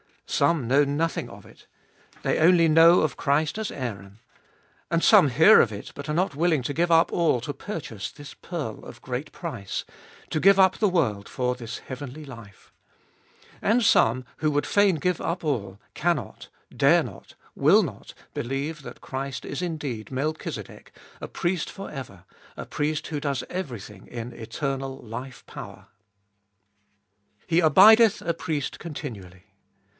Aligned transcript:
Some 0.25 0.65
know 0.67 0.83
nothing 0.85 1.29
of 1.29 1.45
it, 1.45 1.67
they 2.23 2.39
only 2.39 2.67
know 2.69 3.01
of 3.01 3.11
16 3.11 3.25
242 3.25 3.43
abe 3.43 3.51
Doliest 3.51 3.51
ot 3.51 3.51
ail 3.51 3.51
Christ 3.51 3.57
as 3.59 3.71
Aaron. 3.71 4.19
And 4.89 5.03
some 5.03 5.27
hear 5.27 5.61
of 5.61 5.71
it 5.73 5.91
but 5.93 6.09
are 6.09 6.13
not 6.13 6.33
willing 6.35 6.63
to 6.63 6.73
give 6.73 6.89
up 6.89 7.11
all 7.13 7.41
to 7.41 7.53
purchase 7.53 8.09
this 8.09 8.33
pearl 8.33 8.83
of 8.85 9.01
great 9.01 9.33
price; 9.33 9.83
to 10.31 10.39
give 10.39 10.57
up 10.57 10.77
the 10.77 10.89
world 10.89 11.27
for 11.29 11.53
this 11.53 11.79
heavenly 11.79 12.25
life. 12.25 12.71
And 13.61 13.83
some, 13.83 14.25
who 14.37 14.49
would 14.51 14.65
fain 14.65 14.95
give 14.95 15.19
up 15.21 15.43
all, 15.43 15.79
cannot, 15.93 16.47
dare 16.75 17.03
not, 17.03 17.35
will 17.53 17.83
not, 17.83 18.15
believe 18.33 18.81
that 18.83 19.01
Christ 19.01 19.43
is 19.45 19.61
indeed 19.61 20.09
Melchizedek, 20.11 20.93
a 21.19 21.27
Priest 21.27 21.69
for 21.69 21.91
ever, 21.91 22.23
a 22.57 22.65
Priest 22.65 23.07
who 23.07 23.19
does 23.19 23.43
everything 23.49 24.07
in 24.07 24.31
eternal 24.33 24.97
life 24.97 25.45
power. 25.45 25.87
He 27.45 27.59
abideth 27.59 28.21
a 28.21 28.33
Priest 28.33 28.79
continually. 28.79 29.43